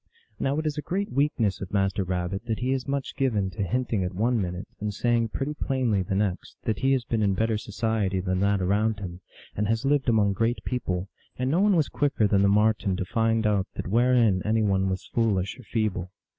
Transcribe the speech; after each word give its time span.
Now 0.39 0.57
it 0.57 0.65
is 0.65 0.79
a 0.79 0.81
great 0.81 1.11
weakness 1.11 1.61
of 1.61 1.71
Master 1.71 2.03
Rabbit 2.03 2.45
that 2.45 2.57
he 2.57 2.71
is 2.71 2.87
much 2.87 3.15
given 3.15 3.51
to 3.51 3.61
hinting 3.61 4.03
at 4.03 4.15
one 4.15 4.41
minute, 4.41 4.67
and 4.79 4.91
saying 4.91 5.27
pretty 5.29 5.53
plainly 5.53 6.01
the 6.01 6.15
next, 6.15 6.57
that 6.63 6.79
he 6.79 6.93
has 6.93 7.05
been 7.05 7.21
in 7.21 7.35
better 7.35 7.55
so 7.55 7.69
ciety 7.69 8.19
than 8.19 8.39
that 8.39 8.63
around 8.63 8.99
him, 8.99 9.21
and 9.55 9.67
has 9.67 9.85
lived 9.85 10.09
among 10.09 10.33
great 10.33 10.63
people, 10.65 11.07
and 11.37 11.51
no 11.51 11.59
one 11.61 11.75
was 11.75 11.87
quicker 11.87 12.25
than 12.25 12.41
the 12.41 12.49
Marten 12.49 12.95
to 12.97 13.05
find 13.05 13.45
out 13.45 13.67
that 13.75 13.85
wherein 13.85 14.41
any 14.43 14.63
one 14.63 14.89
was 14.89 15.05
foolish 15.05 15.59
or 15.59 15.63
feeble. 15.65 16.09